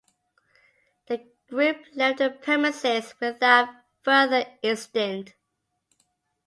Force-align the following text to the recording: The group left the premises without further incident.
The 1.05 1.21
group 1.47 1.77
left 1.93 2.17
the 2.17 2.31
premises 2.31 3.13
without 3.21 3.69
further 4.03 4.47
incident. 4.63 5.35